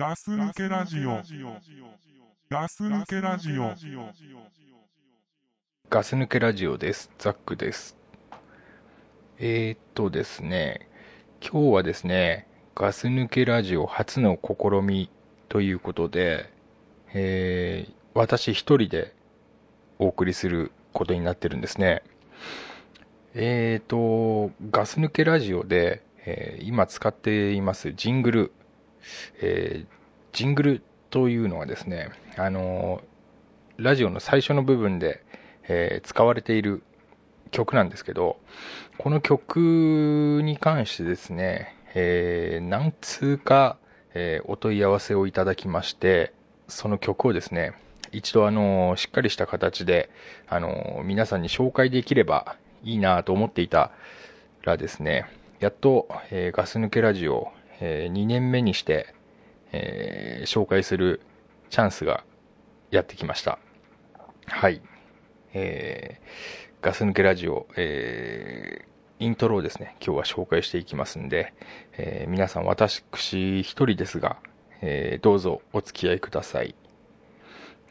[0.00, 1.10] ガス抜けラジオ。
[2.48, 3.74] ガス抜けラジオ。
[5.90, 7.10] ガス抜けラジオです。
[7.18, 7.98] ザックです。
[9.38, 10.88] えー、っとですね、
[11.42, 15.10] 今日はですね、ガス抜けラジオ初の試み
[15.50, 16.50] ということで、
[17.12, 19.14] えー、私一人で
[19.98, 22.02] お送りすることになってるんですね。
[23.34, 28.52] えーと、ガス抜けラジオで、えー今使っていますジングル、
[29.40, 30.00] えー
[30.32, 35.24] ジングルというのはですね、あのーラジオの最初の部分で、
[35.68, 36.82] えー使われている
[37.50, 38.38] 曲なんですけど、
[38.98, 43.78] この曲に関してですね、えー何通か、
[44.14, 46.32] えお問い合わせをいただきまして、
[46.68, 47.72] その曲をですね、
[48.12, 50.10] 一度あのしっかりした形で、
[50.48, 53.92] あの皆さんに紹介できればいいなと思っていた
[54.62, 55.26] らですね、
[55.60, 59.14] やっと、えガス抜けラジオ、え2年目にして、
[59.72, 61.20] えー紹介する
[61.68, 62.24] チャンスが
[62.90, 63.58] やってきました。
[64.46, 64.80] はい。
[65.52, 68.90] えーガス抜けラジオ、えー
[69.22, 71.52] イントロをですね、今日は紹介していきますんで、
[71.98, 74.38] えー皆さん私一人ですが、
[74.80, 76.74] えーどうぞお付き合いください。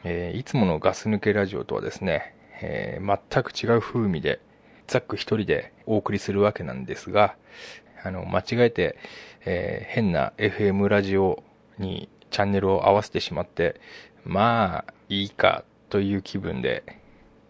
[0.04, 4.40] えーいつものガス抜けラジオとはですね、えー全く違う風味で、
[4.86, 7.36] ザック一人でお送りするわけなんですが、
[8.02, 8.96] あの、間違えて、
[9.44, 11.42] えー変な FM ラジオ
[11.78, 13.80] にチャンネルを合わせてしまって、
[14.24, 16.84] まあ、いいかという気分で、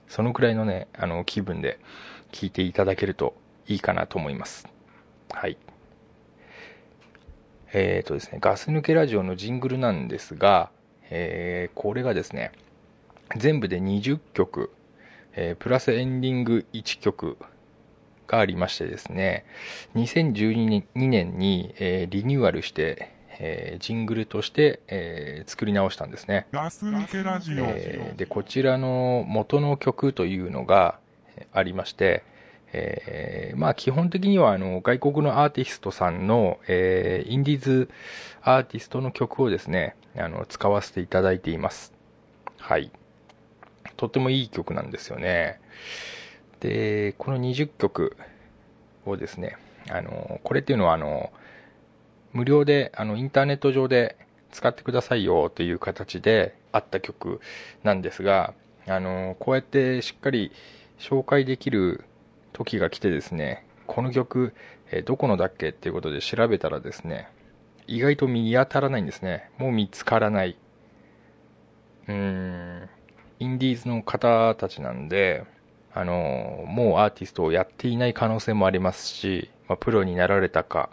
[0.09, 1.79] そのくらいのね、あの、気分で
[2.33, 3.35] 聞いていただけると
[3.67, 4.67] いいかなと思います。
[5.31, 5.59] はい。
[7.73, 10.71] えーとですね、ガス抜けラジオのジングルなんですが、
[11.11, 12.53] えーこれがですね、
[13.37, 14.71] 全部で20曲、
[15.35, 17.37] えープラスエンディング1曲
[18.31, 19.45] がありましてですね、
[19.97, 26.47] 2012年に、えーリニューアルして、えージングルとして、えー作り直したんですね。
[26.53, 27.65] ガス抜けラジオ。
[27.67, 30.99] えーでこちらの元の曲というのが
[31.37, 32.23] えーありまして、
[32.73, 37.91] えーまあ基本的にはあの外国のアーティストさんの、えーインディーズ
[38.43, 41.93] アーティストの曲をですねあの使わせていただいています
[42.59, 42.91] はい
[43.97, 45.61] とってもいい曲なんですよね
[46.61, 48.17] でこの20曲
[49.07, 49.57] をですね
[49.91, 51.33] あのこれっていうのはあの
[52.33, 54.17] 無料であのインターネット上で
[54.53, 57.41] 使ってくださいよという形であった曲
[57.83, 58.55] なんですが
[58.87, 60.53] あのこうやってしっかり
[60.99, 62.05] 紹介できる
[62.53, 64.55] 時が来てですねこの曲
[64.93, 67.29] えどこのだっけっていうことで調べたらですね
[67.91, 69.51] 意外と見当たらないんですね。
[69.59, 70.57] もう見つからない。
[72.07, 72.89] うーん。
[73.41, 75.45] インディーズの方たちなんで
[75.95, 80.91] あのもうアーティストをやっていない可能性もありますし、まあ、プロになられたか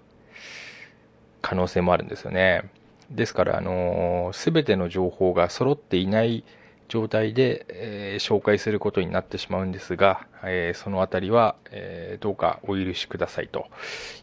[1.42, 2.70] 可能性もあるんですよね
[3.12, 6.44] ですから、あのー、全ての情報が揃っていない
[6.88, 13.68] 状態で、えー紹介することになってしまうんですが、えーそのあたりは、えーどうかお許しくださいと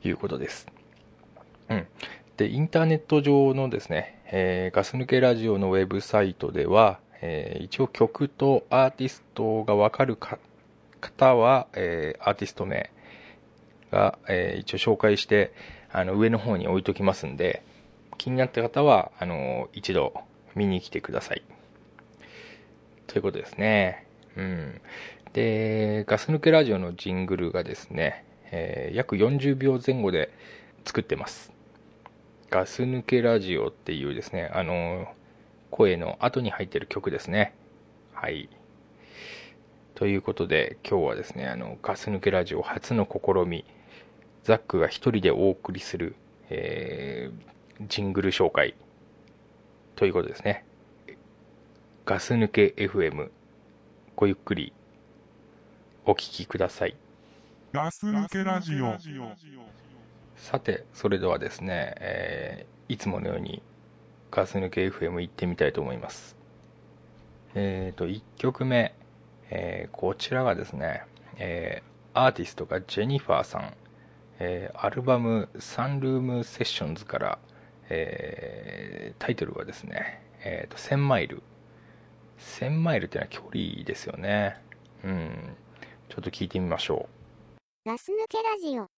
[0.03, 0.67] いうことです。
[1.71, 1.87] うん。
[2.37, 10.39] で、インターネット上のですね、えガス抜けラジオのウェブサイトでは、え一応曲とアーティストがわかるか
[11.10, 12.91] 方は、えーアーティスト名
[13.91, 15.53] が、えー一応紹介して、
[15.92, 17.62] あの、上の方に置いときますんで、
[18.19, 20.14] 気になった方は、あの、一度
[20.54, 21.43] 見に来てください。
[23.06, 24.06] ということですね。
[24.37, 24.81] うん。
[25.32, 30.31] で、ガス抜けラジオのジングルがですね、えー約40秒前後で
[30.84, 31.53] 作ってます。
[32.50, 35.09] ガス抜けラジオっていうですね、あの、
[35.70, 37.53] 声の後に入ってる曲ですね。
[38.12, 38.48] はい。
[40.04, 43.65] ということで、今日はですね、あの、ガス抜けラジオ初の試み、
[44.42, 46.15] ザックが一人でお送りする、
[46.50, 48.75] えージングル紹介
[49.97, 50.66] ということですね。
[52.04, 53.31] ガス抜け FM
[54.14, 54.75] ごゆっくり
[56.04, 56.94] お聞きください。
[57.72, 58.98] ガス抜けラジオ。
[60.37, 63.62] さて、それではですね、えーいつものように
[64.31, 66.37] ガス抜け FM 行ってみたいと思います。
[67.55, 68.94] えーと、1曲目、
[69.55, 71.05] えーこちらがですね、
[71.39, 73.75] えーアーティストがジェニファーさん、
[74.41, 77.39] えーアルバムサンルームセッションズから、
[77.89, 81.43] えタイトルはですね、えーと、1000マイル。
[82.39, 84.56] 1000マイルっていうのは距離ですよね。
[85.05, 85.56] うん。
[86.09, 87.09] ちょっと聞いてみましょ
[87.87, 87.89] う。
[87.89, 88.94] ガス抜けラジオ。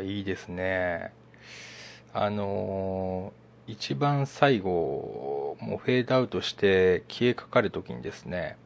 [0.00, 1.12] いいですね。
[2.12, 8.56] あのー一番最後もうフェードアウトして消えかかる時にですね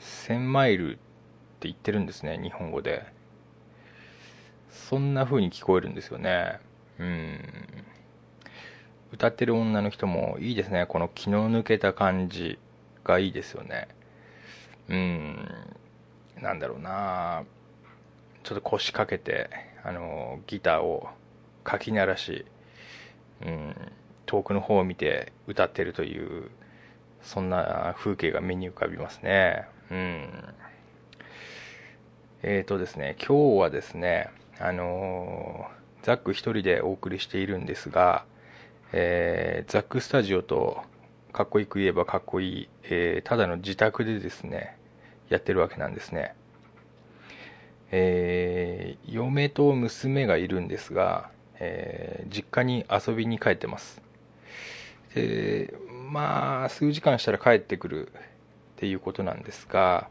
[0.00, 1.00] 1000マイルって
[1.68, 3.06] 言ってるんですね日本語で。
[4.70, 6.60] そんな風に聞こえるんですよね。
[6.98, 7.40] うん。
[9.12, 10.86] 歌ってる女の人もいいですね。
[10.86, 12.58] この気の抜けた感じ
[13.04, 13.88] がいいですよね。
[14.88, 15.48] うん。
[16.40, 17.44] なんだろうな。
[18.42, 19.50] ちょっと腰掛けて
[19.84, 21.08] あのギターを
[21.64, 22.44] かき鳴らし、
[23.42, 23.74] うん、
[24.26, 26.50] 遠くの方を見て歌ってるという
[27.22, 29.66] そんな風景が目に浮かびますね。
[29.90, 30.28] うん。
[32.42, 38.24] えーとですね今日はですねあのーザック一人でお送りしているんですが、
[38.92, 40.80] えーザックスタジオと
[41.32, 44.78] かっこよく言えばかっこいい、えーただの自宅でですね
[45.28, 46.34] やってるわけなんですね。
[47.92, 54.00] えー嫁と娘がいるんですが、えー実家に遊びに帰ってます。
[55.14, 55.74] で
[56.10, 58.10] まあ数時間したら帰ってくるっ
[58.76, 60.08] ていうことなんですが、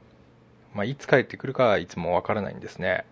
[0.73, 3.05] まあ、いつ帰ってくるかはいつもわからないんですね、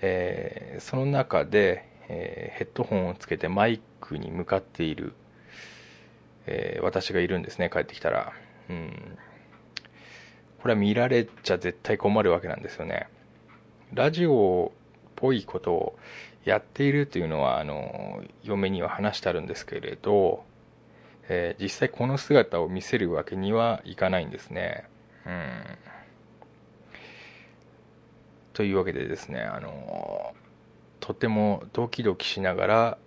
[0.00, 5.14] えーその中で、えヘッドホンをつけてマイクに向かっている、
[6.46, 8.32] え私がいるんですね帰ってきたら。
[8.70, 9.18] うん。
[10.60, 13.08] これは見られちゃ絶対困るわけなんですよね。
[13.92, 15.98] ラジオっぽいことを
[16.44, 20.44] やっているというのはあの嫁には話してあるんですけれど、
[21.28, 24.84] えー実際この姿を見せるわけにはいかないんですね。
[25.26, 25.88] うん。
[28.54, 30.34] というわけでですねあの
[31.00, 32.98] とてもドキドキしながら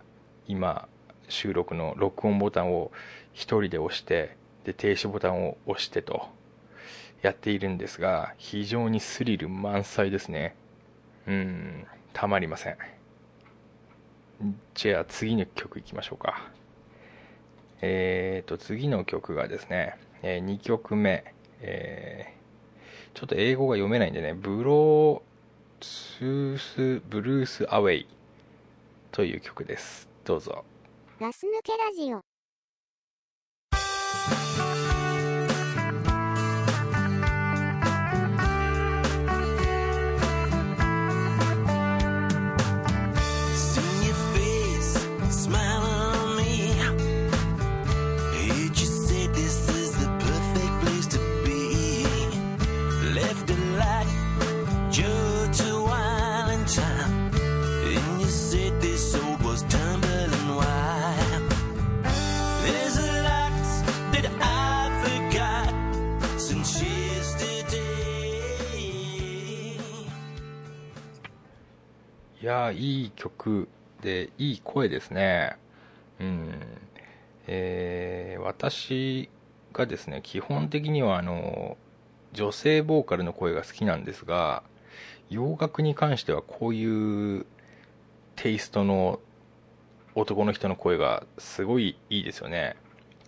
[0.47, 0.87] 今
[1.27, 2.91] 収録の録音ボタンを
[3.33, 6.29] 一人で押してで停止ボタンを押してと
[7.21, 10.55] やっているんですが非常にスリル満載ですね。
[11.27, 11.87] うん。
[12.13, 12.77] たまりません。
[14.73, 16.49] じゃあ次の曲いきましょうか。
[17.81, 22.41] えーと次の曲がですね、え2曲目、えー
[23.13, 28.07] ちょっと英語が読めないんでねブロースースブルースアウェイ
[29.11, 30.07] という曲です。
[30.23, 30.63] どうぞ。
[31.19, 32.30] ガス抜けラジオ。
[72.71, 73.67] いいい曲
[74.01, 75.57] でいい声ですね。
[76.19, 76.53] うん。
[77.47, 79.29] えー私
[79.73, 81.77] がですね基本的にはあの
[82.33, 84.63] 女性ボーカルの声が好きなんですが
[85.29, 87.45] 洋楽に関してはこういう
[88.35, 89.19] テイストの
[90.15, 92.75] 男の人の声がすごいいいですよね。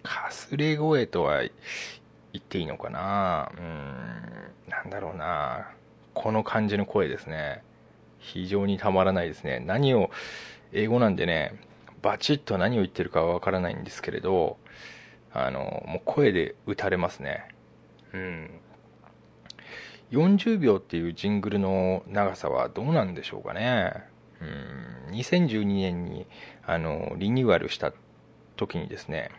[0.01, 1.49] かすれ声とは言
[2.37, 3.51] っていいのかな。
[3.57, 4.69] うん。
[4.69, 5.71] なんだろうな。
[6.13, 7.63] この感じの声ですね。
[8.23, 9.59] 非常にたまらないですね。
[9.59, 10.09] 何を
[10.71, 11.59] 英語なんでね
[12.01, 14.57] バチッと何を言ってるかはわからないんですけれど
[15.31, 17.47] あのもう声で打たれますね。
[18.13, 18.49] うん。
[20.11, 23.93] 40秒っていうジングルの長さはどうなんでしょうかね。
[24.41, 24.45] う
[25.11, 25.15] ん。
[25.15, 26.27] 2012年に
[26.65, 27.93] あのリニューアルした
[28.55, 29.31] 時にですね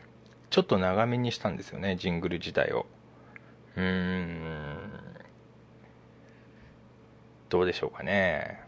[0.50, 2.86] ちょっと長めにしたんですよねジングル自体を。
[3.76, 4.94] うーん。
[7.48, 8.63] どうでしょうかね。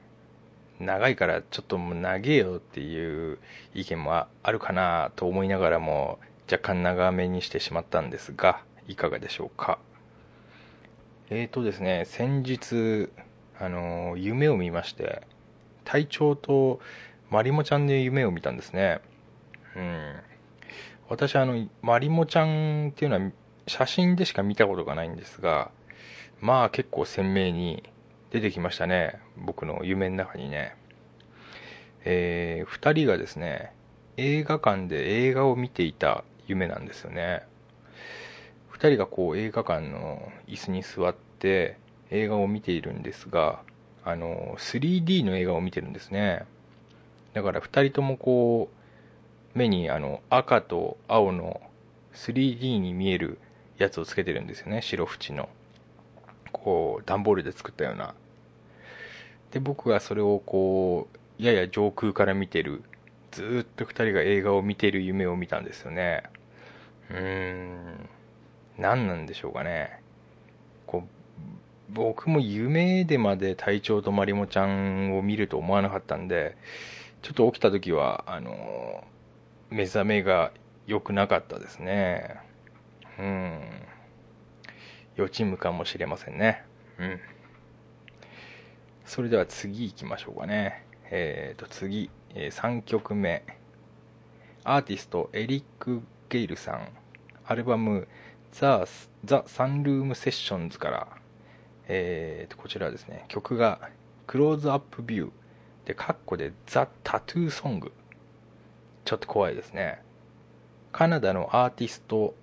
[0.81, 3.39] 長いからちょっともう長えよっていう
[3.75, 6.19] 意見もあるかなと思いながらも
[6.51, 9.79] 若干長めにしてしまったんですがいかがでしょうか？
[11.31, 13.09] えーとですね先日
[13.59, 15.23] あの夢を見まして
[15.85, 16.81] 隊長と
[17.31, 19.01] まりもちゃんの夢を見たんですね。
[19.75, 20.15] うん。
[21.09, 23.31] 私あのまりもちゃんっていうのは
[23.67, 25.71] 写真でしか見たことがないんですが
[26.41, 27.83] まあ結構鮮明に
[28.31, 29.21] 出てきましたね。
[29.37, 30.77] 僕の夢の中にね。
[32.05, 33.73] えー、2人がですね
[34.17, 37.43] 映画館で映画を見ていた夢なんですよね。
[38.73, 41.79] 2人がこう映画館の椅子に座って
[42.11, 43.61] 映画を見ているんですが
[44.05, 46.45] あの 3D の映画を見てるんですね。
[47.33, 48.71] だから2人ともこ
[49.55, 51.61] う目にあの赤と青の
[52.15, 53.39] 3D に見える
[53.79, 54.81] やつをつけてるんですよね。
[54.81, 55.49] 白縁の。
[56.57, 58.15] こう段ボールで作ったような。
[59.51, 61.09] で僕がそれをこ
[61.39, 62.83] うやや上空から見てる
[63.31, 66.25] ずっと2人が映画を見てる夢を見たんですよね。
[67.11, 68.09] うーん。
[68.79, 70.01] 何なんでしょうかね。
[70.87, 76.57] こう僕も夢でまで隊長とまりもちゃんを見ると思わなかったんで
[77.23, 79.05] ちょっと起きた時はあの
[79.71, 80.53] 目覚めが
[80.87, 82.41] 良くなかったですね。
[83.19, 83.86] うん。
[85.17, 86.65] 予知夢かもしれませんね。
[86.99, 87.21] うん。
[89.05, 90.85] それでは次行きましょうかね。
[91.11, 93.45] えーと次、え3曲目。
[94.65, 96.89] アーティストエリック・ゲイルさん。
[97.47, 98.09] アルバム
[98.53, 98.85] ザ・
[99.25, 101.09] ザ・サンルーム・セッションズから、
[101.89, 103.91] えーとこちらですね曲が
[104.27, 105.31] クローズアップビュー
[105.87, 107.93] でカッコでザ・タトゥーソング。
[109.05, 110.03] ちょっと怖いですね。
[110.91, 112.35] カナダのアーティスト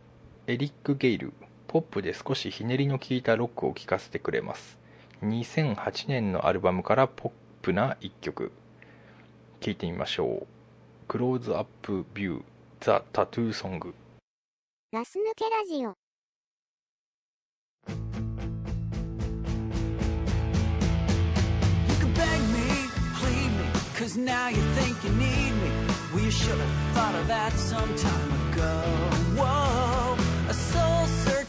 [0.48, 1.34] エリック・ゲイル。
[1.74, 4.78] ポップで少しひねりの効いたロックを聴かせてくれます。
[5.24, 7.32] 2008年のアルバムからポッ
[7.64, 8.52] プな一曲。
[9.60, 10.48] 聴いてみましょう。
[11.08, 12.44] クローズアップビュー
[12.80, 13.96] ザ・タトゥーソング
[14.92, 15.96] ガス抜けラジオ。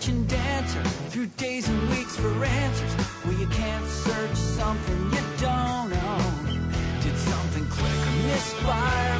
[0.05, 2.95] Searching dancer through days and weeks for answers.
[3.25, 6.71] Well, you can't search something you don't own.
[7.01, 9.17] Did something click or misfire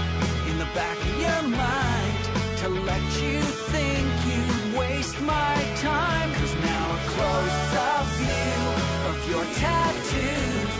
[0.51, 2.23] in the back of your mind
[2.59, 3.41] to let you
[3.73, 6.31] think you'd waste my time?
[6.35, 8.61] Cause now a close up view
[9.09, 10.75] of your tattoos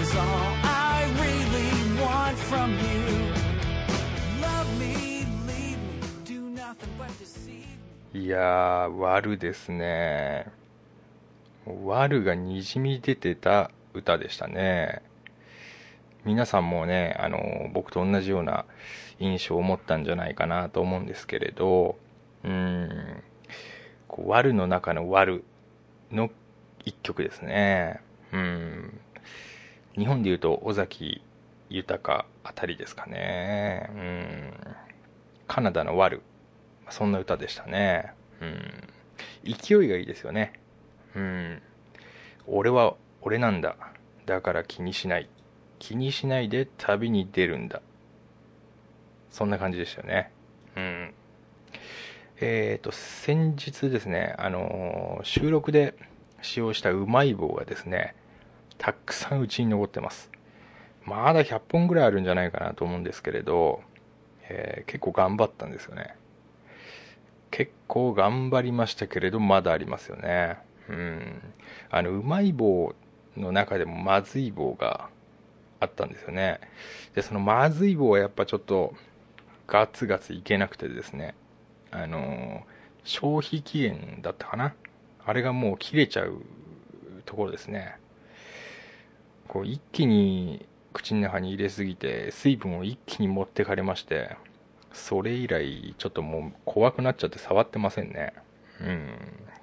[0.00, 3.01] is all I really want from you.
[8.14, 10.46] いやー、悪ですね。
[11.86, 15.00] 悪がにじみ出てた歌でしたね。
[16.26, 18.66] 皆さんもね、あの、僕と同じような
[19.18, 21.96] 印象を持ったんじゃないかなと思うんですけれど、
[22.44, 23.22] うん、
[24.08, 25.42] こう悪の中の悪
[26.10, 26.28] の
[26.84, 28.02] 一曲ですね。
[28.30, 29.00] うん。
[29.96, 31.22] 日本で言うと尾崎
[31.70, 33.88] 豊あたりですかね。
[33.94, 34.52] うん。
[35.46, 36.20] カナダの悪。
[36.92, 38.12] そんな歌でしたね。
[38.42, 38.82] うん。
[39.44, 40.52] 勢いがいいですよね。
[41.16, 41.62] うん。
[42.46, 43.76] 俺は俺なんだ。
[44.26, 45.28] だから気にしない。
[45.78, 47.80] 気にしないで旅に出るんだ。
[49.30, 50.32] そんな感じでしたよね。
[50.76, 51.14] うん。
[52.42, 55.94] えっ、と、先日ですね、あのー収録で
[56.42, 58.14] 使用したうまい棒がですね、
[58.76, 60.30] たくさんうちに残ってます。
[61.04, 63.80] まだ100本ぐらいあるんじゃないかなと思うんですけれど、
[64.50, 66.16] えー結構頑張ったんですよね。
[67.52, 70.58] 結構頑張りましたけれどまだありますよね。
[70.88, 71.40] うん。
[71.90, 72.94] あのうまい棒
[73.36, 75.10] の中でもまずい棒が
[75.78, 76.60] あったんですよね。
[77.14, 78.94] でそのまずい棒はやっぱちょっと
[79.68, 81.34] ガツガツいけなくてですね。
[81.90, 82.62] あの
[83.04, 84.74] 消費期限だったかな。
[85.24, 86.42] あれがもう切れちゃう
[87.26, 87.96] ところですね。
[89.46, 94.36] こう一気に口の中に入れすぎて水分を一気に持ってかれまして。
[94.92, 98.32] それ以来ちょっともう怖くなっちゃって触ってませんね。
[98.80, 99.16] うん。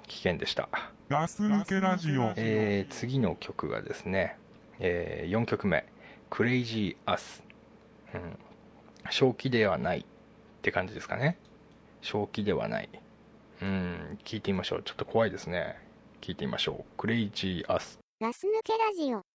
[0.06, 0.68] 危険でした。
[1.08, 2.32] ガス抜けラジオ。
[2.36, 4.36] えー次の曲がですね、
[4.78, 5.84] え4曲目
[6.30, 7.42] 「Crazy Us」、
[8.14, 8.38] うん、
[9.10, 10.04] 正気ではないっ
[10.62, 11.38] て感じですかね。
[12.02, 12.88] 正気ではない。
[13.62, 14.18] うん。
[14.24, 14.82] 聞いてみましょう。
[14.82, 15.76] ちょっと怖いですね。
[16.20, 19.29] 聞いてみましょう「Crazy Us ガス抜けラジオ。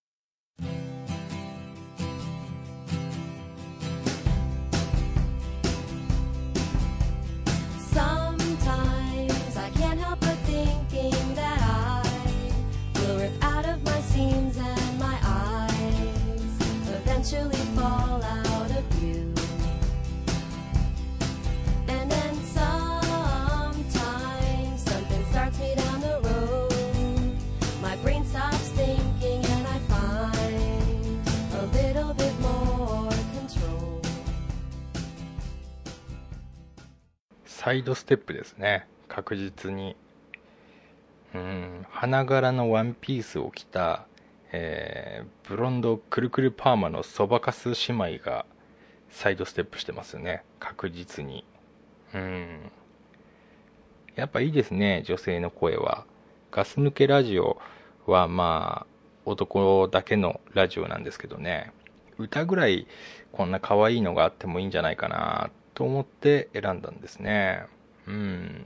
[37.66, 38.86] サイドステップですね。
[39.08, 39.96] 確実に。
[41.34, 41.84] うん。
[41.90, 44.06] 花柄のワンピースを着た、
[44.52, 48.46] えーブロンドくるくるパーマのそばかす姉妹が
[49.10, 50.44] サイドステップしてますね。
[50.60, 51.44] 確実に。
[52.14, 52.70] うん。
[54.14, 56.04] やっぱいいですね女性の声は。
[56.52, 57.60] ガス抜けラジオ
[58.06, 58.86] はまあ
[59.24, 61.72] 男だけのラジオなんですけどね。
[62.16, 62.86] 歌ぐらい
[63.32, 65.50] こんな可愛いのがあってもいいんじゃないかな。
[65.50, 67.66] っと思って選んだんですね。
[68.06, 68.64] うん。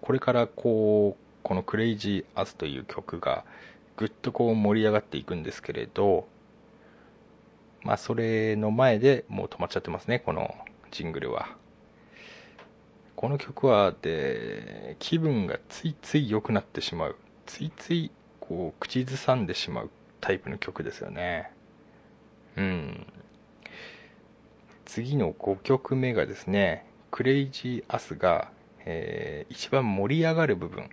[0.00, 3.44] これからこうこの「クレイジー・アス」という曲が
[3.98, 6.26] ぐっとこう盛り上がっていくんですけれど
[7.82, 10.54] まあそれの前でもう止まっちゃってますねこの
[10.90, 11.54] ジングルは。
[13.14, 17.16] この曲はで気分がついつい良くなってしまう。
[17.44, 19.90] ついついこう口ずさんでしまう
[20.22, 21.50] タイプの曲ですよね。
[22.56, 23.06] うん。
[24.88, 28.50] 次の5曲目がですね「Crazy Us が、
[28.86, 30.88] えー一番盛り上がる部分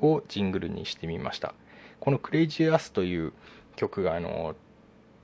[0.00, 1.54] をジングルにしてみました。
[2.00, 3.34] この「Crazy Us という
[3.76, 4.56] 曲があの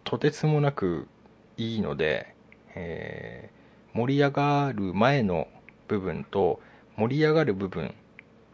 [0.05, 1.09] とてつもなく
[1.57, 2.35] いいので、
[2.75, 5.49] えー盛り上がる前の
[5.89, 6.61] 部分と
[6.97, 7.95] 盛り上がる部分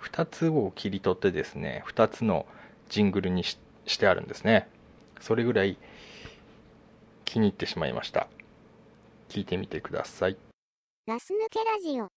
[0.02, 2.46] 2つを切り取ってですね2つの
[2.90, 4.68] ジングルにししてあるんですね。
[5.18, 5.78] それぐらい
[7.24, 8.28] 気に入ってしまいました。
[9.30, 10.36] 聞いてみてください
[11.06, 12.08] ガス抜けラジオ。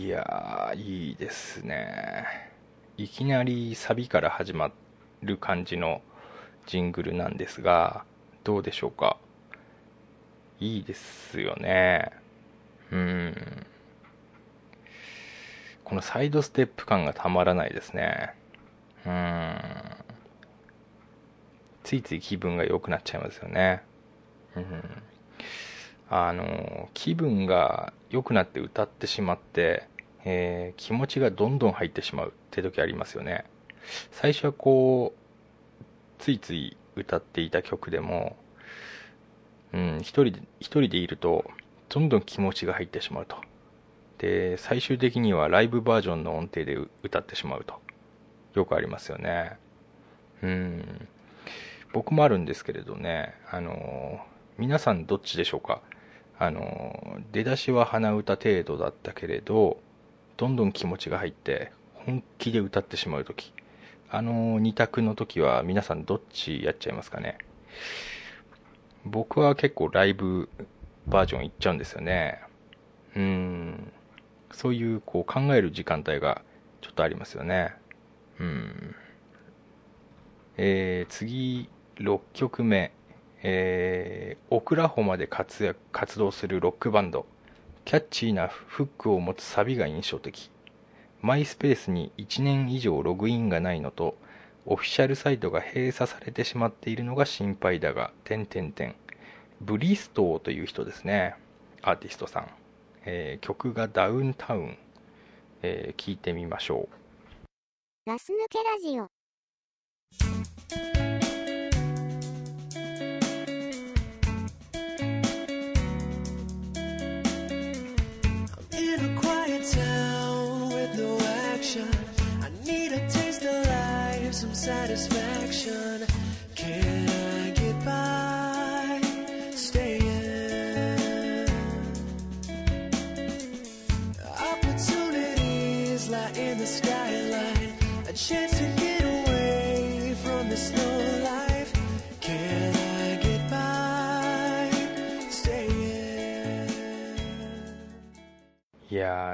[0.00, 2.24] いやーいいですね。
[2.96, 4.72] いきなりサビから始ま
[5.20, 6.00] る感じの
[6.66, 8.06] ジングルなんですが
[8.42, 9.18] どうでしょうか？
[10.58, 12.12] いいですよね。
[12.90, 13.36] うん。
[15.84, 18.34] このサイドステップ感がたまらないですね。
[19.04, 19.54] うん。
[21.84, 23.82] ついつい気分が良くなっちゃいますよね。
[24.56, 24.82] うん。
[26.12, 29.88] あの気分が良くなって歌ってしまって、
[30.24, 33.44] えー気持ちがどんどん入ってしまうって時ありますよね。
[34.10, 35.20] 最初はこう
[36.18, 38.36] ついつい歌っていた曲でも
[39.72, 41.50] うん一人で一人でいると
[41.88, 43.36] どんどん気持ちが入ってしまうと。
[44.18, 47.80] で最終的にはライブバージョンの音程で歌ってしまうと。
[48.54, 49.56] よくありますよね。
[50.42, 51.08] うん。
[51.92, 54.20] 僕もあるんですけれどねあの
[54.58, 55.80] 皆さんどっちでしょうか？
[56.38, 59.80] あの出だしは鼻歌程度だったけれど
[60.40, 63.52] どんどん気持ちが入って本気で歌ってしまう時。
[64.10, 67.36] あの2択の時は皆さんどっちやっちゃいますかね。
[69.04, 70.48] 僕は結構ライブ
[71.06, 72.40] バージョンいっちゃうんですよね。
[73.14, 73.92] うん。
[74.50, 76.40] そういうこう考える時間帯が
[76.80, 77.74] ちょっとありますよね。
[78.38, 78.94] うん。
[80.56, 82.92] えー次6曲目。
[83.42, 87.26] えーオクラホマで活躍活動するロックバンド。
[87.84, 90.50] キャッチーなフックを持つサビが印象的。
[91.22, 94.16] マイスペースに1年以上ログインがないのと
[94.64, 98.94] オフィシャルサイトが閉鎖されてしまっているのが心配だが点々点
[99.60, 101.34] ブリストーという人ですね。
[101.82, 102.48] アーティストさん、
[103.04, 104.78] えー曲がダウンタウン、
[105.62, 108.10] えー聞いてみましょう。
[108.10, 109.08] ガス抜けラジオ。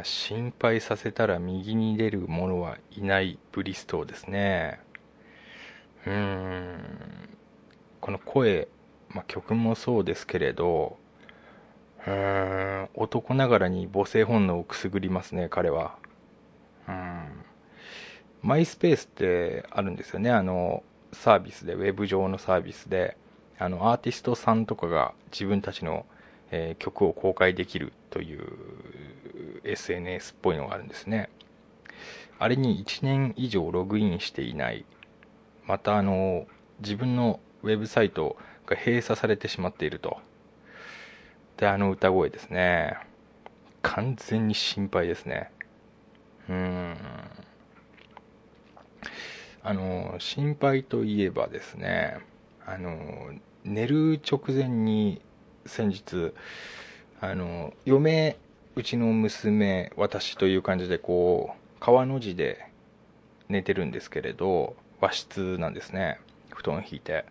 [0.05, 4.81] 心配させたら右に出る者はいないブリストーですね。
[6.07, 6.79] うーん。
[8.01, 8.69] この声、
[9.11, 10.97] まあ、曲もそうですけれど
[12.07, 12.89] うーん。
[12.95, 15.97] 男ながらに母性本能をくすぐりますね彼は。
[16.89, 17.45] うん。
[18.43, 20.31] マイスペースってあるんですよね。
[20.31, 20.83] あの
[21.13, 23.17] サービスでウェブ上のサービスで
[23.59, 26.05] あのアーティストさんとかが自分たちの、
[26.51, 28.47] えー曲を公開できるという
[29.65, 31.29] SNS っぽいのがあるんですね。
[32.39, 34.85] あれに1年以上ログインしていない。
[35.67, 36.47] またあの
[36.81, 40.19] 自分のウェブサイトが閉鎖されてしまっていると。
[41.57, 42.97] であの歌声ですね。
[43.83, 45.51] 完全に心配ですね。
[46.49, 46.97] うーん。
[49.63, 52.19] あの心配といえばですね
[52.65, 53.33] あの
[53.65, 55.21] 寝る直前に
[55.67, 56.33] 先日
[57.21, 58.37] あの嫁
[58.75, 62.67] うちの娘私という感じでこう川の字で
[63.49, 66.21] 寝てるんですけれど和室なんですね。
[66.55, 67.25] 布団引いて。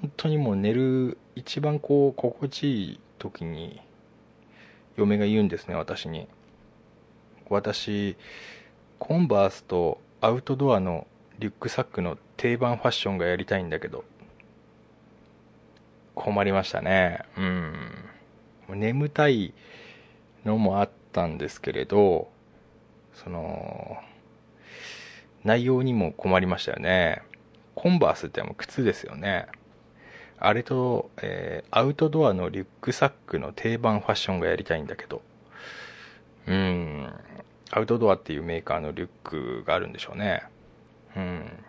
[0.00, 3.80] 本当にもう寝る一番こう心地いい時に
[4.96, 6.28] 嫁が言うんですね私に。
[7.48, 8.16] 私
[8.98, 11.06] コンバースとアウトドアの
[11.38, 14.04] リュックサックの定番ファッションがやりたいんだけど
[16.14, 17.20] 困りましたね。
[17.36, 18.80] うん。
[18.80, 19.54] 眠たい
[20.44, 22.30] のもあったんですけれど
[23.12, 23.98] その
[25.44, 27.22] 内容にも困りましたよね。
[27.74, 29.46] コンバースってもう靴ですよね。
[30.38, 35.22] あれと、えーアウトドアのリュックサックの定番ファッションがやりたいんだけど。
[36.46, 37.12] うん。
[37.70, 40.42] アウトドアっていうメーカーのリュックがあるんでしょうね。
[41.16, 41.64] うん。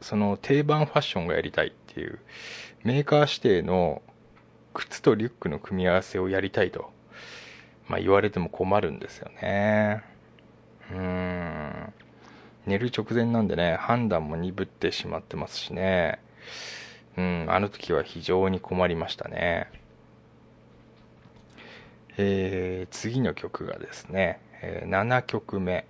[0.00, 2.18] その定番ファッションがやりたいっていう
[2.82, 4.00] メーカー指定の
[4.72, 6.90] 靴とリュックの組み合わせをやりたいと、
[7.88, 10.02] まあ、言われても困るんですよね。
[10.92, 11.92] うん。
[12.66, 16.20] 寝る直前なんでね判断も鈍ってしまってますしね。
[17.16, 19.70] うんあの時は非常に困りましたね。
[22.16, 25.86] えー次の曲がですね、えー7曲目。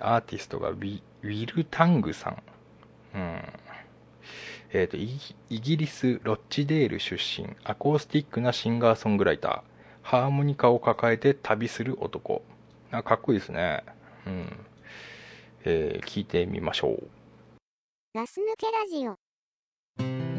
[0.00, 2.42] アーティストがウィウィル・タングさん、
[3.14, 3.42] うん。
[4.72, 9.62] えーとイギリス・ロッチデール出身アコースティックなシンガーソングライター
[10.02, 12.42] ハーモニカを抱えて旅する男。
[12.90, 13.84] あかっこいいですね。
[14.26, 14.66] うん。
[15.64, 17.08] えー聞いてみましょう。
[18.14, 20.29] ガス抜けラジオ。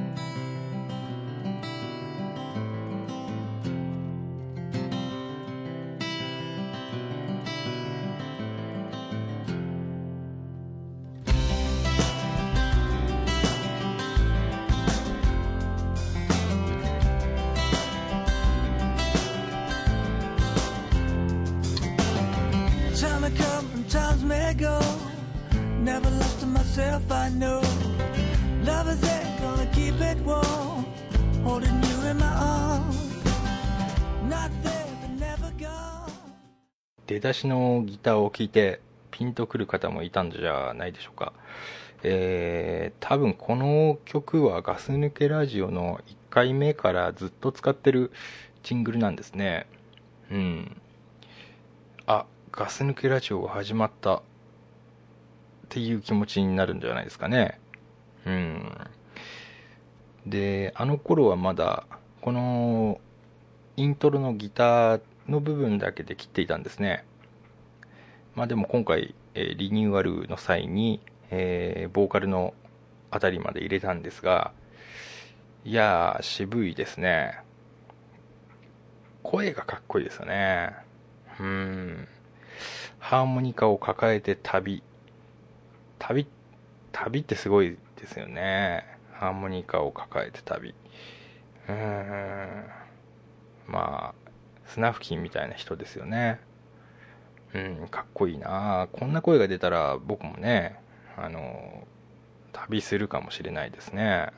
[26.92, 27.62] To myself, I know.
[28.66, 30.86] Love is there, gonna keep it warm.
[31.44, 32.98] Holding you in my arms?
[34.28, 36.12] Not there, but never gone.
[37.08, 41.34] 出だしのギターを聴いてピンとくる方もいたんじゃないでしょうか
[42.04, 48.12] えー、多分この曲はガス抜けラジオの1回目からずっと使ってる
[48.64, 49.68] ジングルなんですね
[50.32, 50.82] うん
[52.08, 54.24] あガス抜けラジオが始まった
[55.72, 57.58] っていう気持ちになるんじゃないですかね。
[58.26, 58.74] うん。
[60.28, 61.86] であの頃はまだ
[62.20, 63.00] この
[63.78, 67.06] イントロのギターの部分だけで切っていたんですね。
[68.36, 72.54] まあでも今回、えリニューアルの際に、えーボーカルの
[73.10, 74.52] あたりまで入れたんですが
[75.64, 77.40] いやー渋いですね。
[79.24, 80.76] 声がかっこいいですよね。
[81.40, 82.08] うん。
[83.00, 84.84] ハーモニカを抱えて旅。
[86.02, 86.26] 旅
[86.92, 88.84] 旅ってすごいですよね。
[89.14, 90.74] ハーモニカを抱えて旅。
[91.70, 92.66] うーん。
[93.68, 94.30] まあ
[94.66, 96.40] 砂付近みたいな人ですよね。
[97.54, 98.90] うんかっこいいな。
[98.92, 100.80] こんな声が出たら僕もね
[101.16, 101.86] あの
[102.52, 104.32] 旅するかもしれないですね。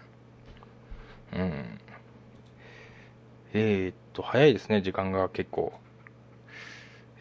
[1.34, 1.80] うん。
[3.54, 4.82] えー、っと早いですね。
[4.82, 5.71] 時間が結構。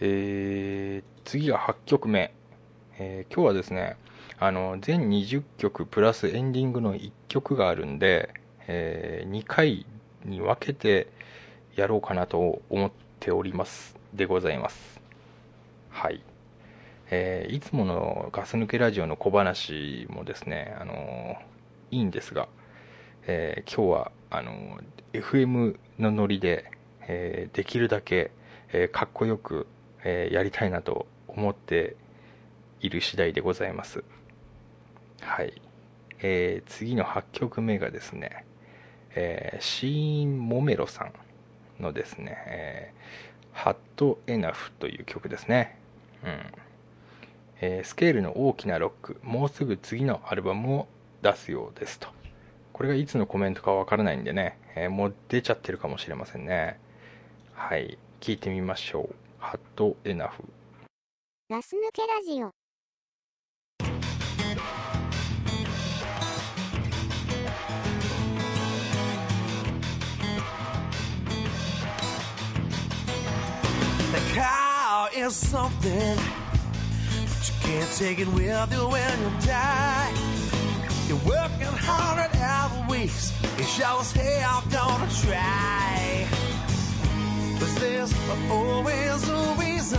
[0.00, 2.34] えー、次が8曲目、
[2.98, 3.96] えー今日はですね
[4.44, 8.34] あの全20曲プラスエンディングの1曲があるんで、
[8.66, 9.86] え2回
[10.24, 11.06] に分けて
[11.76, 15.00] やろうかなと思っておりますでございます。
[15.90, 16.24] はい、
[17.12, 21.36] えーいつものガス抜けラジオの小話もですねあの
[21.92, 22.48] いいんですが、
[23.28, 24.80] えー今日はあの
[25.12, 26.68] FM のノリで、
[27.02, 28.32] えーできるだけ、
[28.72, 29.68] えーかっこよく、
[30.02, 31.94] えーやりたいなと思って
[32.80, 34.02] いる次第でございます。
[35.22, 35.62] はい、
[36.20, 38.44] えー次の8曲目がですね、
[39.14, 41.12] えーシーン・モメロさん
[41.82, 45.78] のですね、えー、ハット・エナフという曲ですね。
[46.24, 46.40] うん。
[47.60, 50.86] えースケールの大きなロック、もうすぐ次のアルバムを
[51.22, 52.08] 出すようですと。
[52.72, 56.78] これがいつのコメントかわからないんでね、えーもう出ちゃってるかもしれませんね。
[57.54, 57.96] はい。
[58.20, 59.14] 聞いてみましょう。
[59.38, 60.44] ハット・エナフ。
[61.50, 62.61] ガス抜けラジオ。
[75.22, 80.12] say is something, but you can't take it with you when you die.
[81.06, 86.26] You're working hard at hour weeks, it shows hey, I'm gonna try.
[87.58, 88.12] But there's
[88.50, 89.98] always a reason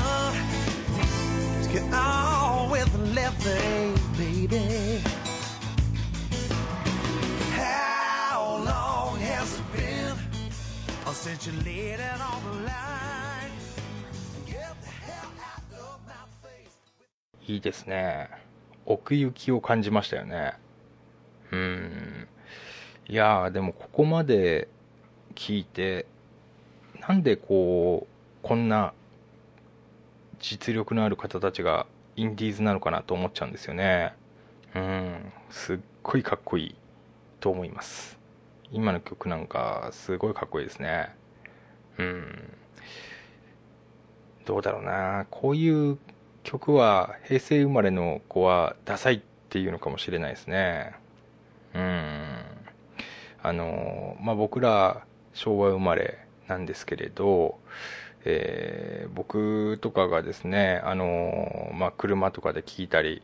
[1.64, 5.02] to get on with living, baby.
[7.56, 10.16] How long has it been
[11.14, 13.43] since you laid it on the line?
[17.48, 18.30] いいですね。
[18.86, 20.54] 奥行きを感じましたよね。
[21.52, 22.28] うん。
[23.08, 24.70] いやでもここまで
[25.36, 26.06] 聞いて
[27.08, 28.94] なんでこうこんな
[30.40, 34.14] 実力のある方たちがインディーズなのかなと思っちゃうんですよね。
[34.76, 35.32] うん。
[35.50, 36.76] すっごいかっこいい
[37.40, 38.18] と思います。
[38.72, 41.14] 今の曲なんかすごいかっこいいですね。
[41.98, 42.54] うん。
[44.46, 45.26] どうだろうな。
[45.30, 45.98] こういう
[46.44, 50.94] 曲は平成生まれの子はダサいっていうのかもしれないですね。
[51.74, 52.38] うん。
[53.42, 57.60] あのまあ僕ら昭和生まれなんですけれど、
[58.26, 63.22] えー僕とかがですねあの、まあ、車とかで聴いたり、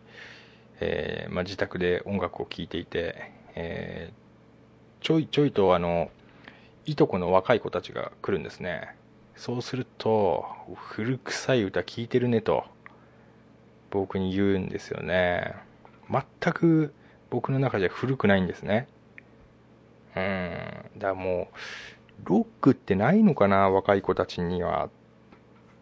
[0.80, 4.20] えーまあ、自宅で音楽を聴いていて、えー
[5.02, 6.12] ちょいちょいとあの
[6.86, 8.96] いとこの若い子たちが来るんですね。
[9.36, 12.66] そうすると古臭い歌聴いてるねと。
[13.92, 15.56] 僕に言うんですよね。
[16.10, 16.94] 全く
[17.30, 18.88] 僕の中じゃ古くないんですね。
[20.16, 21.00] うん。
[21.00, 24.90] だからもうロックってないのかな若い子たちにはっ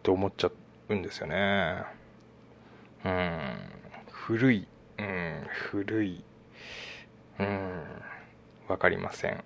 [0.02, 0.50] て思っちゃ
[0.88, 1.82] うんですよね。
[3.04, 3.56] うん。
[4.10, 4.68] 古い。
[4.98, 5.46] うん。
[5.48, 6.24] 古い。
[7.38, 7.82] うん。
[8.68, 9.42] わかりません。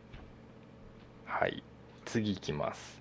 [1.27, 1.63] はい。
[2.05, 3.01] 次いきます。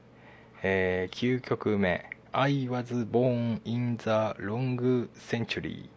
[0.64, 5.90] えー、9曲目「I was born in the wrong century」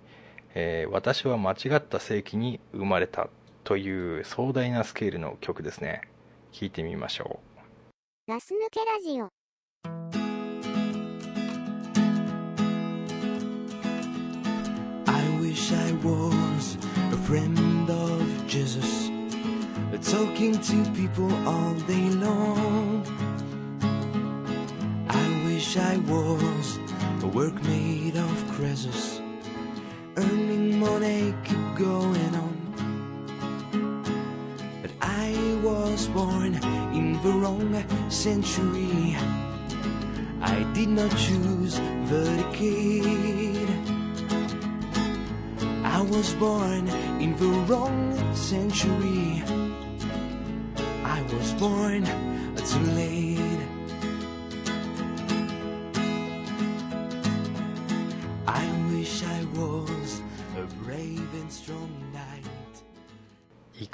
[0.55, 3.29] えー私は間違った世紀に生まれた
[3.63, 6.03] という壮大なスケールの曲ですね
[6.53, 7.41] 聴いてみましょ
[8.29, 9.29] うガス抜けラジオ。
[15.07, 16.79] I wish I was
[17.13, 19.11] a friend of Jesus,
[20.03, 23.14] talking to people all day long.
[25.65, 26.77] I wish I was
[27.23, 29.23] a workmate of Croesus,
[30.19, 32.57] earning money, keep going on.
[34.83, 36.57] But I was born
[36.93, 39.17] in the wrong century.
[40.43, 43.71] I did not choose the decade.
[45.83, 46.89] I was born
[47.23, 49.43] in the wrong century.
[51.05, 52.05] I was born
[52.55, 53.34] too late.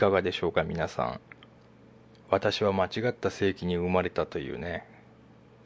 [0.01, 1.21] かがでしょうか皆さん。
[2.31, 4.87] 私は間違った世紀に生まれたというね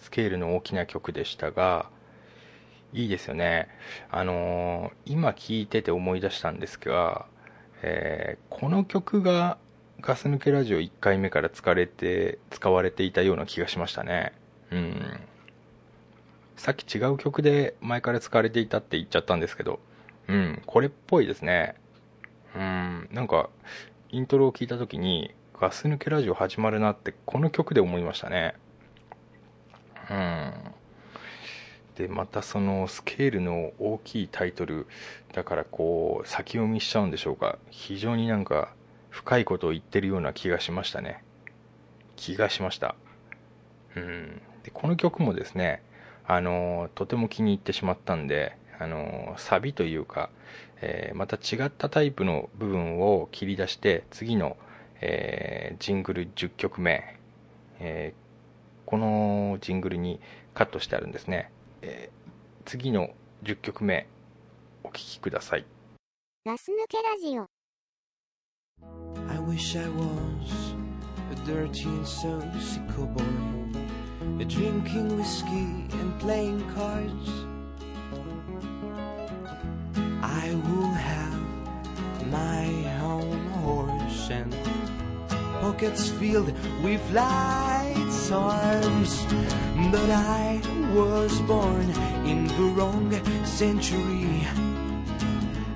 [0.01, 1.89] スケールの大きな曲でしたが
[2.93, 3.69] いいですよね。
[4.11, 7.27] あのー今聴いてて思い出したんですが、
[7.83, 9.57] えーこの曲が
[10.01, 14.33] ガス抜けラジオ1回目から使われて使われていたような気がしましたね。
[14.73, 15.21] うん。
[16.57, 19.79] さっき違う曲で前から使われていたって言っちゃったんですけど
[20.29, 21.77] うんこれっぽいですね。
[22.57, 23.49] うんなんか
[24.15, 28.55] イントロを聞いた時にガス抜けラジオ始まるなってこの曲で思いましたね。
[30.09, 30.53] うん。
[31.97, 34.87] でまたそのスケールの大きいタイトル
[35.33, 37.59] だからこう先読みしちゃうんでしょうか。
[37.71, 38.73] 非常になんか
[39.11, 41.25] 深いことを言ってるような気がしましたね。
[42.15, 42.95] 気がしました。
[43.97, 44.41] うん。
[44.63, 45.83] でこの曲もですね
[46.25, 50.31] あのとても気に入ってしまったんであのサビというか、
[50.81, 54.57] えーまた違ったタイプの部分を切り出して次の、
[55.01, 57.19] えージングル10曲目、
[57.81, 58.25] えー
[58.87, 60.21] このジングルに
[60.53, 61.51] カットしてあるんですね、
[61.83, 62.25] えー
[62.65, 63.11] 次の
[63.43, 64.07] 10曲目
[64.83, 65.67] お聴きください
[66.47, 67.47] ガス抜けラジオ。
[69.31, 70.75] I wish I was
[71.33, 73.25] a dirty and social boy,
[74.47, 77.54] drinking whiskey and playing cards.
[82.35, 82.67] My
[83.03, 84.51] own horse and
[85.61, 86.51] pockets filled
[86.83, 87.85] with light
[88.33, 89.13] arms.
[89.93, 90.61] But I
[90.99, 91.89] was born
[92.31, 93.09] in the wrong
[93.45, 94.47] century.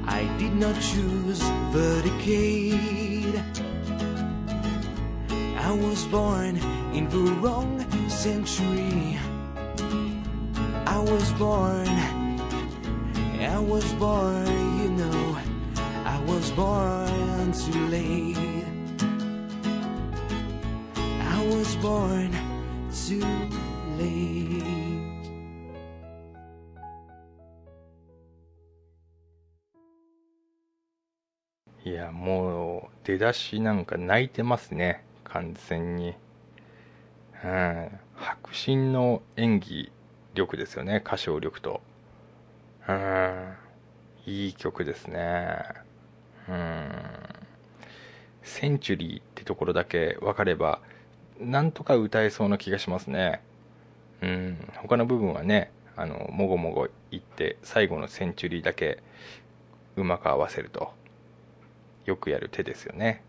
[0.06, 1.40] I did not choose
[1.76, 3.36] the decade.
[5.68, 6.56] I was born
[6.98, 7.72] in the wrong
[8.08, 9.18] century.
[10.96, 11.88] I was born,
[13.56, 14.77] I was born,
[16.28, 18.36] was born too late.
[21.22, 22.30] I was born
[22.92, 23.24] too
[23.98, 24.58] late.
[31.84, 35.02] いやもう出だしなんか泣いてますね。
[35.24, 36.14] 完全に、
[37.42, 39.90] うん、迫真の演技
[40.34, 41.02] 力ですよね。
[41.04, 41.80] 歌唱力と。
[42.86, 43.54] うん。
[44.26, 45.87] いい曲ですね。
[46.48, 46.90] うん。
[48.42, 50.80] センチュリーってところだけ分かれば
[51.38, 53.42] なんとか歌えそうな気がしますね。
[54.22, 54.58] うん。
[54.76, 59.02] 他の部分はねあのもごもご言って最後のセンチュリーだけ
[59.96, 60.92] うまく合わせると
[62.06, 63.22] よくやる手ですよね。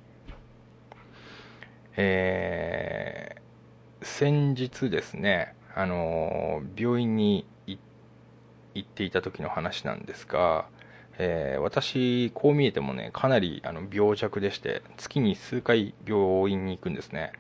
[1.98, 3.40] えー
[4.02, 7.78] 先日ですねあの病院に行
[8.80, 10.68] っていた時の話なんですが、
[11.20, 17.34] えー私こう見えてもねかなりあの病弱でして月に数回病院に行くんですね。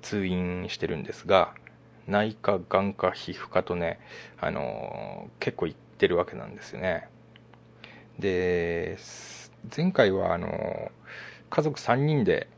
[0.00, 1.54] 通院してるんですが
[2.06, 4.00] 内科眼科皮膚科とね
[4.40, 7.08] あの結構行ってるわけなんですよね。
[8.18, 8.96] で
[9.76, 10.90] 前回はあの
[11.50, 12.48] 家族3人で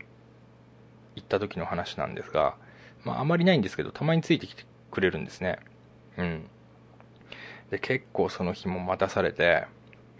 [1.16, 2.57] 行った時の話なんですが、
[3.04, 5.59] まあ、あまりないんですけどたまについてきてくれるんですね。
[6.18, 6.46] うん。
[7.70, 9.64] で結構その日も待たされて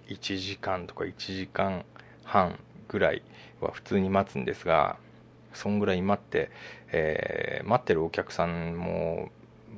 [0.09, 1.85] 1時間とか1時間
[2.25, 3.23] 半ぐらい
[3.61, 4.97] は普通に待つんですが
[5.53, 6.51] そんぐらい待って、
[6.93, 9.31] えー待ってるお客さんも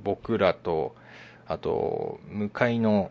[0.03, 0.95] 僕らと
[1.47, 3.11] あと向かいの、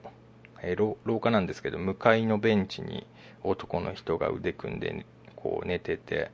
[0.61, 3.05] えー廊下なんですけど向かいのベンチに
[3.43, 6.31] 男の人が腕組んでこう寝てて、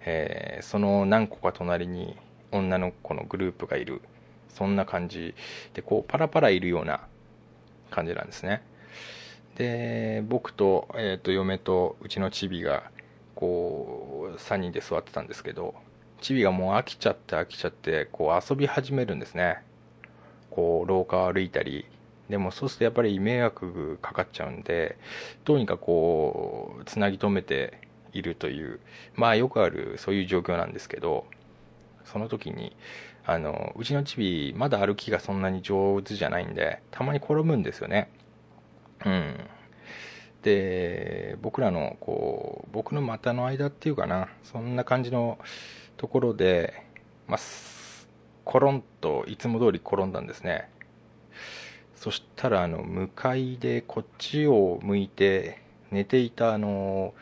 [0.00, 2.16] えーその何個か隣に
[2.52, 4.00] 女の子のグループがいる。
[4.48, 5.34] そんな感じ
[5.74, 7.00] でこうパラパラいるような
[7.90, 8.62] 感じなんですね。
[9.56, 12.90] で僕と,、えーと嫁とうちのチビが
[13.34, 15.74] こう3人で座ってたんですけど
[16.22, 19.62] チビがもう飽きちゃって飽きちゃってこう遊び始めるんですね。
[20.50, 21.86] こう廊下を歩いたり。
[22.30, 24.96] でもそうするとやっぱり迷惑かかっちゃうんで
[25.44, 27.80] どうにかこうつなぎ止めて
[28.12, 28.78] いるという。
[29.16, 31.26] まあよくあるそういう状況なんですけど
[32.04, 32.74] その時に
[33.26, 38.08] あのうちのチビまだ歩きがそんなに上手じゃないんでたまに転ぶんですよね。
[39.04, 39.36] うん。
[40.42, 45.38] で僕らのこう僕の股の間っていうかなそんな感じの
[45.96, 46.82] ところで、
[47.28, 48.08] まあ、す
[48.44, 50.68] コロンといつも通り転んだんですね。
[51.94, 55.62] そしたらあの向かいでこっちを向いて
[55.92, 57.14] 寝ていたあの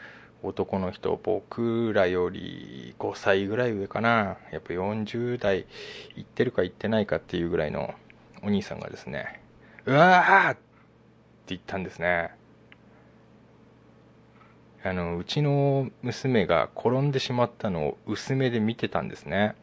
[0.42, 4.38] 男の人僕らより5歳ぐらい上かな。
[4.50, 5.66] やっぱ40代
[6.16, 7.92] いってるかいってないかっていうぐらいの
[8.42, 9.42] お兄さんがですね
[9.84, 10.69] うわー
[11.54, 12.30] って言ったんですね。
[14.82, 19.54] あのうちの娘が転んでしまったのを薄めで見てたんですね。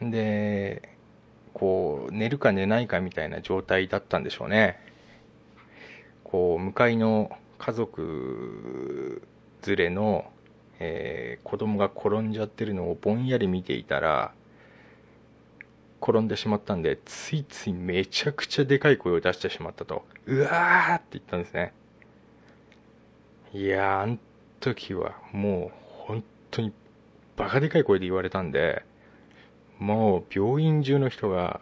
[0.00, 0.88] で
[1.54, 4.80] こう寝るか寝ないかみたいな状態だったんでしょうね。
[6.24, 9.22] こう向かいの家族
[9.66, 10.30] 連れの、
[10.80, 14.32] えー子供が転んじゃってるのをぼんやり見ていたら
[16.02, 20.04] 転んでしまったんでついついめちゃくちゃでかい声を出してしまったと。
[20.26, 21.72] うわーって言ったんですね。
[23.52, 24.18] いやーあん
[24.60, 26.72] 時はもう本当に
[27.36, 28.84] バカでかい声で言われたんで
[29.78, 31.60] もう病院中の人が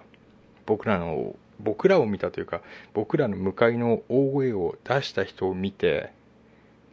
[0.66, 2.62] 僕らの僕らを見たというか
[2.94, 6.12] 僕らの向かいの大声を出した人を見て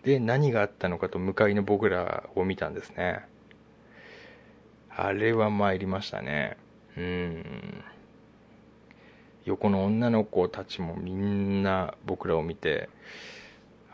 [0.03, 3.25] で何があったのかと向かいの僕らを見たんですね。
[4.89, 6.57] あれは参りましたね。
[6.97, 7.83] うん。
[9.45, 12.89] 横の女の子たちもみんな僕らを見て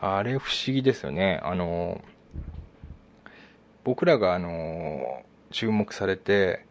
[0.00, 1.40] あれ不思議ですよね。
[1.42, 2.02] あの
[3.84, 6.66] 僕らがあの注目されて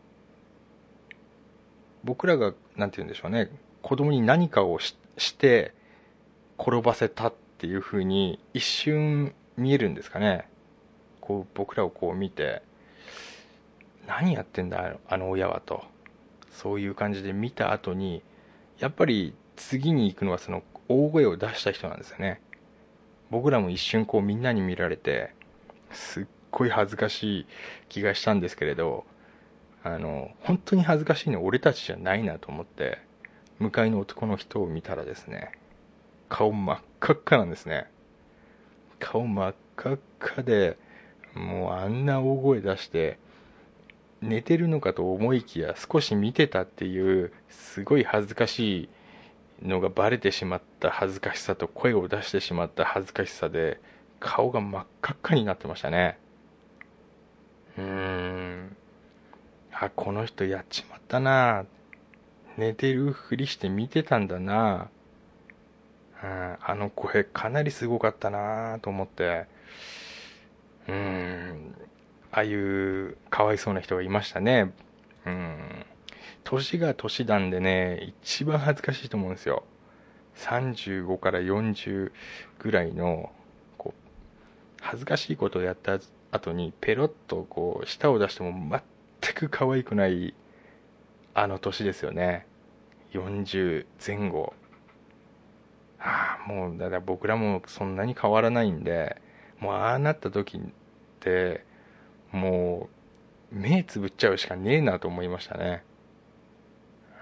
[2.03, 3.49] 僕らがなんて言うんでしょうね。
[3.81, 5.73] 子供に何かをしして
[6.59, 10.47] 転ばせたっていう風に一瞬見えるんですかね。
[11.19, 12.61] こう僕らをこう見て
[14.07, 15.83] 何やってんだあの親はと。
[16.61, 18.23] そういう感じで見た後に
[18.79, 22.41] やっぱり次に行くのはその大声を出した人なんですよね。
[23.29, 25.33] 僕らも一瞬こうみんなに見られて
[25.91, 27.45] すっごい恥ずかしい
[27.89, 29.05] 気がしたんですけれど
[29.83, 32.99] あの本当に恥ずかしいのは俺たちじゃないなと思って
[33.59, 35.51] 向かいの男の人を見たらですね
[36.29, 37.87] 顔真っ赤っかなんですね。
[38.99, 40.77] 顔真っ赤っかで
[41.35, 43.19] もうあんな大声出して
[44.21, 48.89] 寝てるのかと思いきや少し見てたっていうすごい恥ずかし
[49.61, 53.79] いのがバレてしまった恥ずかしさと声を出してしまった恥ずかしさで
[54.19, 56.17] 顔が真っ赤っかになってましたね。
[57.77, 58.75] うーん。
[59.71, 61.65] あこの人やっちまったな。
[62.57, 64.89] 寝てるふりして見てたんだな。
[66.23, 69.45] うんあの声かなりすごかったなと思って。
[70.87, 71.86] うーん。
[72.37, 74.71] ああいうかわいそうな人がいましたね。
[75.25, 75.57] うん。
[76.43, 79.63] 年が年なんでね一番恥ずかしいと思うんですよ。
[80.35, 82.11] 35から40
[82.59, 83.31] ぐらいの
[83.79, 88.53] こう恥ずかしいことをやった後にペロッとこう舌を出しても
[89.23, 90.35] 全く可愛くない
[91.33, 92.45] あの年ですよね。
[93.13, 94.53] 40前後。
[95.99, 99.19] ああもうだから僕らもそんなに変わらないんで
[99.59, 100.61] もうああなった時っ
[101.19, 101.65] て
[102.31, 102.89] も
[103.51, 105.83] う目つぶっちゃうしかねえなと思いましたね。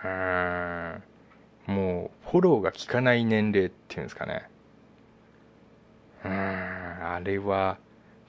[0.04, 1.04] うーん。
[1.68, 4.50] もうフォローが効かない年齢っていうんですかね。
[6.24, 6.32] うん。
[6.32, 7.78] あれは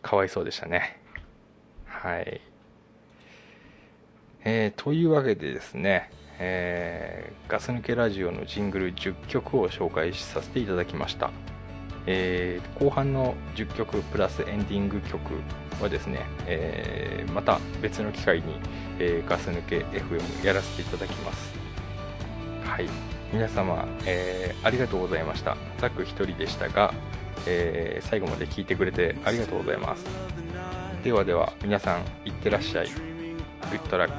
[0.03, 1.01] かわいそうでしたね。
[1.87, 2.41] はい。
[4.45, 11.31] えーというわけでですね、えーガス抜けラジオのジングル10曲を紹介させていただきました、
[12.07, 15.20] えー後半の10曲プラスエンディング曲
[15.81, 18.45] はですね、えーまた別の機会に、
[18.99, 21.55] えーガス抜け FM やらせていただきます。
[22.64, 22.89] はい。
[23.33, 25.57] 皆様、えーありがとうございました。
[25.79, 26.95] ザク1人でしたが、
[27.47, 30.05] えー最後まで聞いてくれてありがとうございます。
[31.05, 32.89] ではでは皆さんいってらっしゃい。
[32.89, 34.16] グッドラック。